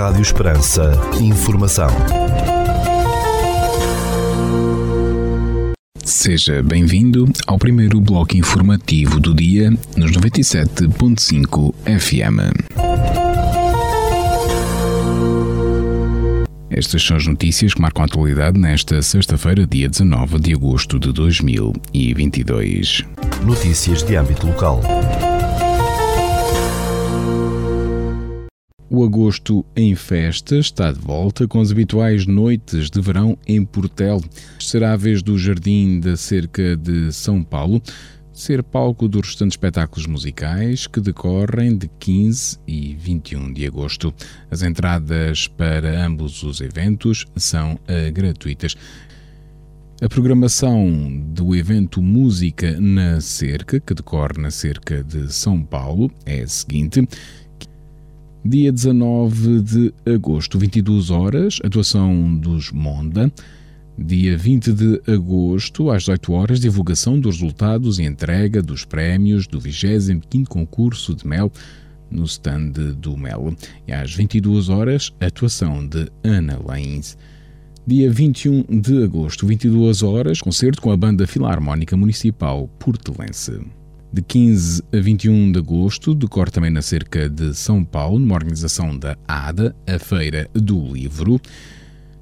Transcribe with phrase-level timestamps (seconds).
[0.00, 0.92] Rádio Esperança.
[1.20, 1.90] Informação.
[6.02, 12.40] Seja bem-vindo ao primeiro bloco informativo do dia nos 97.5 FM.
[16.70, 21.12] Estas são as notícias que marcam a atualidade nesta sexta-feira, dia 19 de agosto de
[21.12, 23.04] 2022.
[23.44, 24.80] Notícias de âmbito local.
[28.92, 34.20] O agosto em festa está de volta com as habituais noites de verão em Portel.
[34.58, 37.80] Será a vez do Jardim da Cerca de São Paulo
[38.32, 44.12] ser palco dos restantes espetáculos musicais que decorrem de 15 e 21 de agosto.
[44.50, 48.76] As entradas para ambos os eventos são uh, gratuitas.
[50.02, 56.40] A programação do evento Música na Cerca, que decorre na Cerca de São Paulo, é
[56.40, 57.06] a seguinte.
[58.42, 63.30] Dia 19 de agosto, 22 horas, atuação dos Monda.
[63.98, 69.60] Dia 20 de agosto, às 18 horas, divulgação dos resultados e entrega dos prémios do
[69.60, 71.52] 25º concurso de mel
[72.10, 73.54] no stand do Mel.
[73.86, 77.18] E às 22 horas, atuação de Ana Lains.
[77.86, 83.60] Dia 21 de agosto, 22 horas, concerto com a Banda Filarmónica Municipal Portelense
[84.12, 88.96] de 15 a 21 de agosto, decorre também na cerca de São Paulo, numa organização
[88.96, 91.40] da ADA, a Feira do Livro.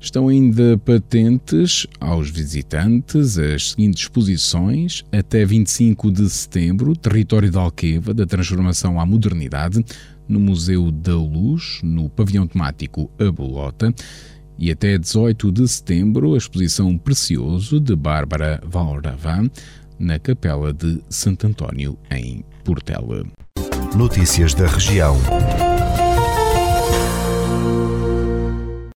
[0.00, 5.04] Estão ainda patentes aos visitantes as seguintes exposições.
[5.12, 9.84] Até 25 de setembro, Território da Alqueva, da Transformação à Modernidade,
[10.28, 13.94] no Museu da Luz, no pavilhão temático A Bolota,
[14.58, 19.50] e até 18 de setembro, a exposição Precioso, de Bárbara Valravan,
[19.98, 23.24] na Capela de Santo António, em Portela.
[23.96, 25.16] Notícias da região.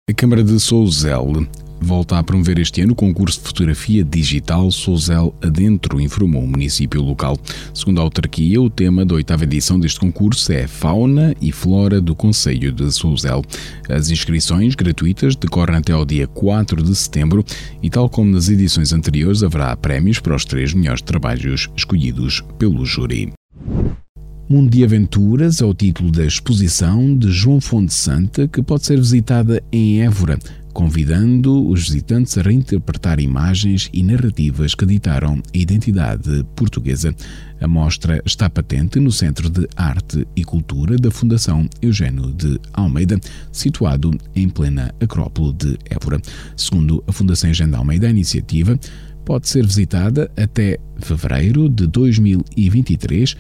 [0.10, 1.48] A Câmara de Souzel
[1.80, 7.02] volta a promover este ano o concurso de fotografia digital Souzel Adentro, informou o município
[7.02, 7.38] local.
[7.74, 12.16] Segundo a autarquia, o tema da oitava edição deste concurso é Fauna e Flora do
[12.16, 13.44] Conselho de Souzel.
[13.90, 17.44] As inscrições gratuitas decorrem até ao dia 4 de setembro
[17.82, 22.86] e, tal como nas edições anteriores, haverá prémios para os três melhores trabalhos escolhidos pelo
[22.86, 23.32] júri.
[24.50, 28.98] Mundo de Aventuras é o título da exposição de João Fonte Santa que pode ser
[28.98, 30.40] visitada em Évora
[30.78, 37.16] convidando os visitantes a reinterpretar imagens e narrativas que ditaram a identidade portuguesa.
[37.60, 43.20] A mostra está patente no Centro de Arte e Cultura da Fundação Eugênio de Almeida,
[43.52, 46.22] situado em plena Acrópole de Évora.
[46.56, 48.80] Segundo a Fundação Eugênio de Almeida, a iniciativa
[49.26, 53.36] pode ser visitada até fevereiro de 2023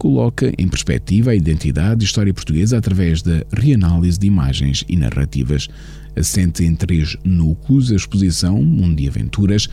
[0.00, 5.68] coloca em perspectiva a identidade e história portuguesa através da reanálise de imagens e narrativas.
[6.16, 9.68] Assente em três núcleos, a exposição Mundo de Aventuras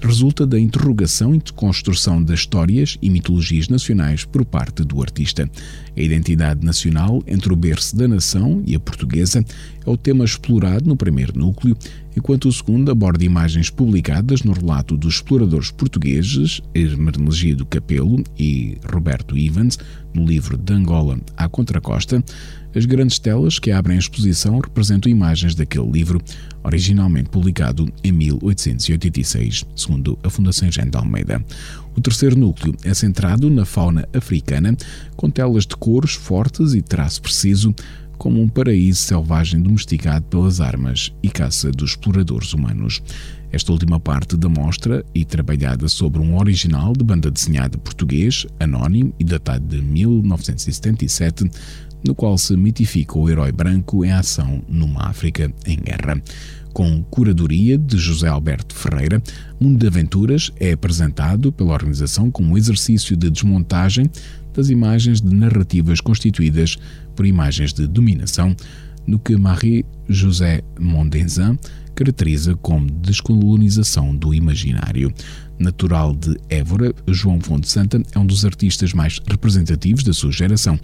[0.00, 5.50] resulta da interrogação e construção das histórias e mitologias nacionais por parte do artista.
[5.96, 9.44] A identidade nacional entre o berço da nação e a portuguesa
[9.84, 11.76] é o tema explorado no primeiro núcleo,
[12.16, 19.36] enquanto o segundo aborda imagens publicadas no relato dos exploradores portugueses Hermenegildo Capelo e Roberto
[19.36, 19.78] Evans,
[20.14, 22.22] no livro De Angola à Contracosta,
[22.78, 26.22] as grandes telas que abrem a exposição representam imagens daquele livro,
[26.62, 31.44] originalmente publicado em 1886, segundo a Fundação Jean de Almeida.
[31.96, 34.76] O terceiro núcleo é centrado na fauna africana,
[35.16, 37.74] com telas de cores fortes e traço preciso,
[38.16, 43.02] como um paraíso selvagem domesticado pelas armas e caça dos exploradores humanos.
[43.50, 49.14] Esta última parte da mostra, e trabalhada sobre um original de banda desenhada português, anónimo
[49.18, 51.50] e datado de 1977,
[52.06, 56.22] no qual se mitifica o herói branco em ação numa África em guerra.
[56.72, 59.22] Com curadoria de José Alberto Ferreira,
[59.60, 64.08] Mundo de Aventuras é apresentado pela organização como um exercício de desmontagem
[64.54, 66.76] das imagens de narrativas constituídas
[67.16, 68.54] por imagens de dominação,
[69.06, 71.58] no que Marie-José Mondenzin
[71.94, 75.12] caracteriza como descolonização do imaginário.
[75.58, 80.78] Natural de Évora, João Fonte Santa é um dos artistas mais representativos da sua geração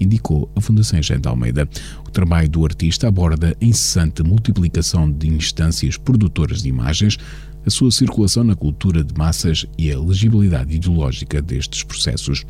[0.00, 1.68] indicou a Fundação de Almeida.
[2.06, 7.18] O trabalho do artista aborda a incessante multiplicação de instâncias produtoras de imagens,
[7.64, 12.44] a sua circulação na cultura de massas e a legibilidade ideológica destes processos.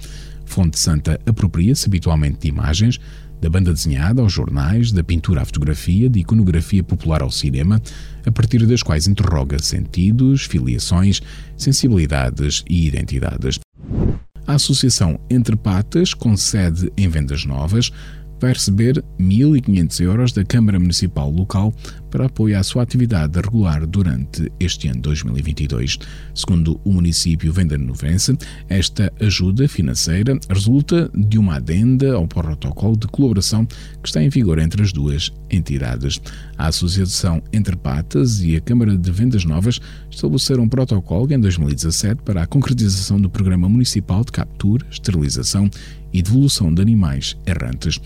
[0.44, 2.99] Fonte Santa apropria-se habitualmente de imagens,
[3.41, 7.81] da banda desenhada aos jornais, da pintura à fotografia, de iconografia popular ao cinema,
[8.25, 11.23] a partir das quais interroga sentidos, filiações,
[11.56, 13.58] sensibilidades e identidades.
[14.50, 17.93] A associação Entre Patas, com sede em Vendas Novas,
[18.40, 21.75] vai receber 1.500 euros da Câmara Municipal local
[22.10, 25.98] para apoio à sua atividade regular durante este ano 2022.
[26.34, 28.37] Segundo o município Venda Novense,
[28.69, 34.58] esta ajuda financeira resulta de uma adenda ao protocolo de colaboração que está em vigor
[34.58, 36.20] entre as duas entidades.
[36.56, 42.22] A Associação Entre Patas e a Câmara de Vendas Novas estabeleceram um protocolo em 2017
[42.22, 45.70] para a concretização do Programa Municipal de Captura, Esterilização
[46.12, 48.00] e Devolução de Animais Errantes.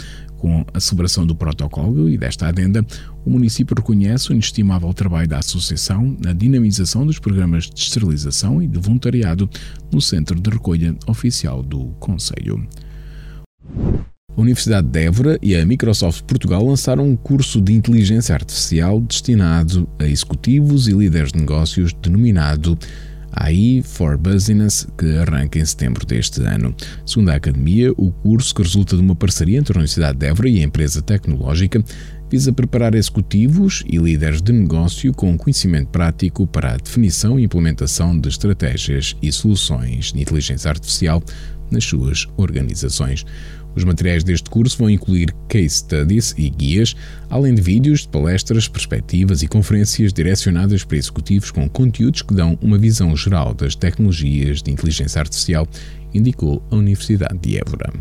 [0.44, 2.84] Com a celebração do protocolo e desta adenda,
[3.24, 8.68] o município reconhece o inestimável trabalho da Associação na dinamização dos programas de esterilização e
[8.68, 9.48] de voluntariado
[9.90, 12.62] no Centro de Recolha Oficial do Conselho.
[14.36, 19.88] A Universidade de Évora e a Microsoft Portugal lançaram um curso de inteligência artificial destinado
[19.98, 22.78] a executivos e líderes de negócios denominado
[23.36, 26.74] AI for Business, que arranca em setembro deste ano.
[27.04, 30.48] Segundo a Academia, o curso, que resulta de uma parceria entre a Universidade de Évora
[30.48, 31.82] e a empresa tecnológica,
[32.30, 38.18] visa preparar executivos e líderes de negócio com conhecimento prático para a definição e implementação
[38.18, 41.22] de estratégias e soluções de inteligência artificial
[41.70, 43.24] nas suas organizações.
[43.76, 46.94] Os materiais deste curso vão incluir case studies e guias,
[47.28, 52.58] além de vídeos de palestras, perspectivas e conferências direcionadas para executivos com conteúdos que dão
[52.62, 55.66] uma visão geral das tecnologias de inteligência artificial,
[56.12, 57.92] indicou a Universidade de Évora.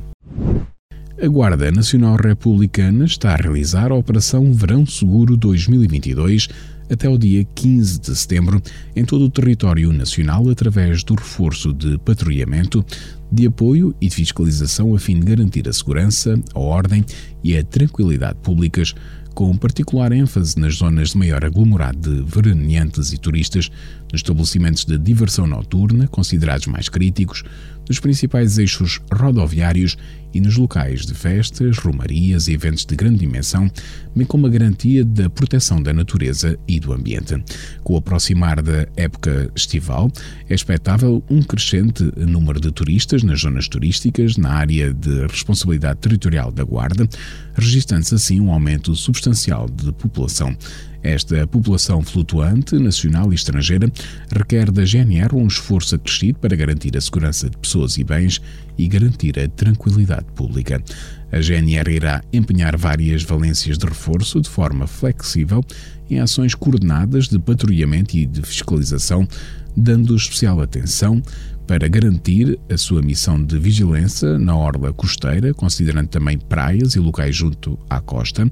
[1.22, 6.50] A Guarda Nacional Republicana está a realizar a Operação Verão Seguro 2022
[6.94, 8.62] até o dia 15 de setembro
[8.96, 12.86] em todo o território nacional através do reforço de patrulhamento,
[13.32, 17.04] de apoio e de fiscalização a fim de garantir a segurança, a ordem
[17.44, 18.94] e a tranquilidade públicas,
[19.34, 23.70] com particular ênfase nas zonas de maior aglomerado de veraneantes e turistas,
[24.12, 27.44] nos estabelecimentos de diversão noturna, considerados mais críticos,
[27.88, 29.98] nos principais eixos rodoviários
[30.34, 33.70] e nos locais de festas, romarias e eventos de grande dimensão,
[34.16, 37.36] bem como a garantia da proteção da natureza e do ambiente.
[37.84, 40.12] Com o aproximar da época estival,
[40.50, 46.52] é expectável um crescente número de turistas nas zonas turísticas, na área de responsabilidade territorial
[46.52, 47.08] da Guarda,
[47.54, 50.58] registrando-se assim um aumento substancial de população.
[51.04, 53.92] Esta população flutuante, nacional e estrangeira,
[54.34, 58.42] requer da GNR um esforço acrescido para garantir a segurança de pessoas e bens
[58.78, 60.82] e garantir a tranquilidade pública.
[61.30, 65.62] A GNR irá empenhar várias valências de reforço de forma flexível
[66.10, 69.28] em ações coordenadas de patrulhamento e de fiscalização,
[69.76, 71.22] dando especial atenção
[71.68, 77.36] para garantir a sua missão de vigilância na orla costeira, considerando também praias e locais
[77.36, 78.50] junto à costa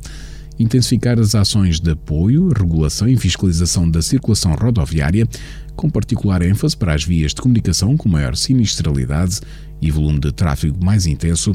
[0.60, 5.28] intensificar as ações de apoio, regulação e fiscalização da circulação rodoviária,
[5.76, 9.40] com particular ênfase para as vias de comunicação com maior sinistralidade
[9.82, 11.54] e volume de tráfego mais intenso,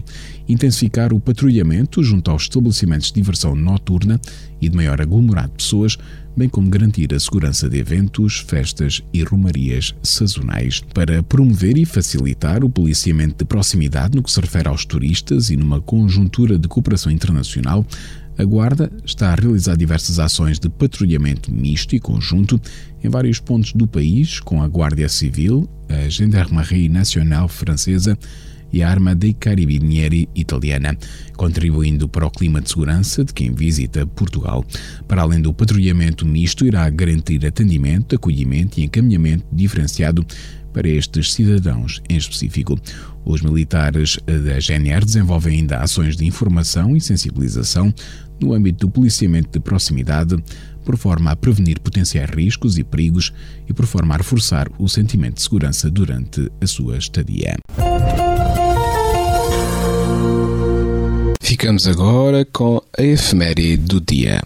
[0.48, 4.20] intensificar o patrulhamento junto aos estabelecimentos de diversão noturna
[4.60, 5.96] e de maior aglomerado de pessoas,
[6.37, 12.64] bem como garantir a segurança de eventos, festas e romarias sazonais, para promover e facilitar
[12.64, 17.12] o policiamento de proximidade no que se refere aos turistas e numa conjuntura de cooperação
[17.12, 17.87] internacional,
[18.38, 22.61] a Guarda está a realizar diversas ações de patrulhamento misto e conjunto
[23.03, 28.19] em vários pontos do país, com a Guardia Civil, a Gendarmerie Nacional Francesa
[28.73, 30.97] e a Arma dei Carabinieri italiana,
[31.37, 34.65] contribuindo para o clima de segurança de quem visita Portugal.
[35.08, 40.27] Para além do patrulhamento misto, irá garantir atendimento, acolhimento e encaminhamento diferenciado
[40.75, 42.79] para estes cidadãos em específico.
[43.27, 47.93] Os militares da GNR desenvolvem ainda ações de informação e sensibilização
[48.41, 50.37] no âmbito do policiamento de proximidade,
[50.85, 53.33] por forma a prevenir potenciais riscos e perigos
[53.69, 57.56] e por forma a reforçar o sentimento de segurança durante a sua estadia.
[61.41, 64.41] Ficamos agora com a efeméride do dia.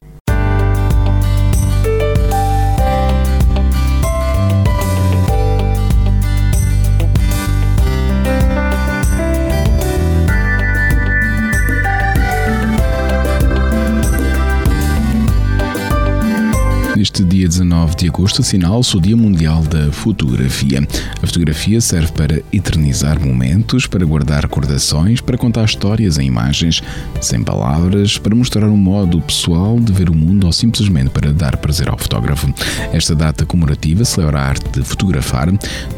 [17.40, 20.87] Dia 19 de agosto assinala-se o Dia Mundial da Fotografia.
[21.23, 26.82] A fotografia serve para eternizar momentos, para guardar recordações, para contar histórias em imagens,
[27.18, 31.56] sem palavras, para mostrar um modo pessoal de ver o mundo ou simplesmente para dar
[31.56, 32.52] prazer ao fotógrafo.
[32.92, 35.50] Esta data comemorativa celebra a arte de fotografar,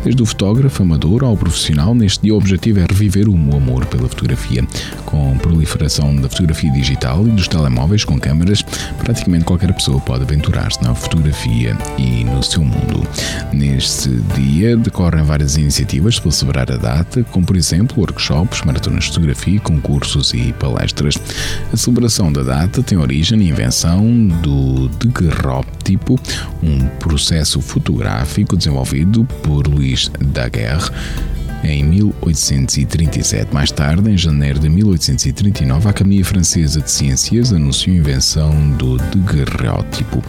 [0.05, 1.93] desde o fotógrafo amador ao profissional.
[1.93, 4.65] Neste dia, o objetivo é reviver o amor pela fotografia.
[5.05, 8.63] Com a proliferação da fotografia digital e dos telemóveis com câmeras,
[8.99, 13.07] praticamente qualquer pessoa pode aventurar-se na fotografia fotografia e no seu mundo.
[13.53, 19.11] Neste dia decorrem várias iniciativas para celebrar a data, como por exemplo workshops, maratonas de
[19.11, 21.17] fotografia, concursos e palestras.
[21.73, 26.21] A celebração da data tem origem na invenção do daguerrótipo,
[26.63, 30.91] um processo fotográfico desenvolvido por Louis Daguerre
[31.63, 33.53] em 1837.
[33.53, 38.97] Mais tarde, em janeiro de 1839, a Academia Francesa de Ciências anunciou a invenção do
[38.97, 40.23] daguerreótipo.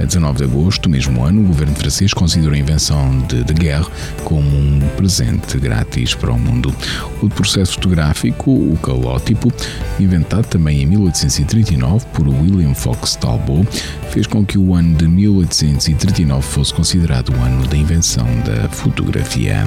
[0.00, 3.86] A 19 de agosto do mesmo ano, o governo francês considerou a invenção de Daguerre
[4.24, 6.74] como um presente grátis para o mundo.
[7.22, 9.52] O processo fotográfico, o calótipo,
[9.98, 13.68] inventado também em 1839 por William Fox Talbot,
[14.10, 19.66] fez com que o ano de 1839 fosse considerado o ano da invenção da fotografia.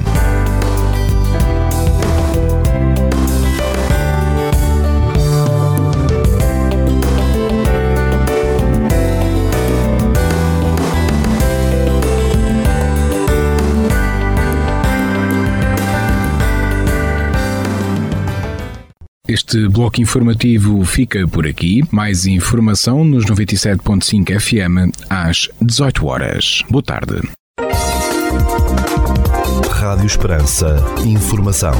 [19.28, 21.80] Este bloco informativo fica por aqui.
[21.92, 26.64] Mais informação nos 97.5 FM às 18 horas.
[26.68, 27.20] Boa tarde.
[29.70, 30.76] Rádio Esperança.
[31.06, 31.72] Informação.